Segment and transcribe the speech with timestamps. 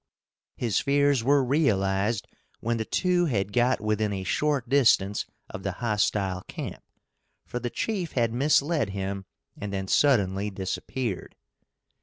[0.55, 2.27] His fears were realized
[2.59, 6.83] when the two had got within a short distance of the hostile camp,
[7.45, 9.25] for the chief had misled him
[9.55, 11.35] and then suddenly disappeared.